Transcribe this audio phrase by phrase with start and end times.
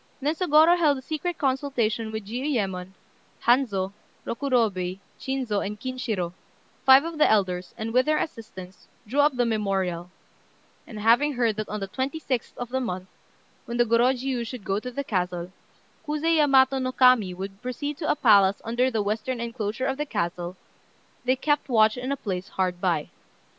[0.19, 2.93] Then Sôgorô held a secret consultation with Jiuyémon,
[3.43, 3.93] Hanzô,
[4.25, 6.33] Rokurobei, Chinzô, and Kinshirô,
[6.83, 10.09] five of the elders, and, with their assistance, drew up the memorial;
[10.87, 13.09] and having heard that on the 26th of the month,
[13.65, 15.51] when the Gorôjiu should go to the castle,
[16.07, 20.07] Kuzé Yamato no Kami would proceed to a palace under the western enclosure of the
[20.07, 20.57] castle,
[21.25, 23.11] they kept watch in a place hard by.